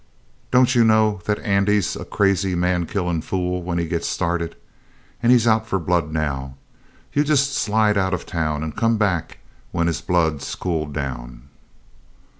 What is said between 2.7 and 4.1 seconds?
killin' fool when he gets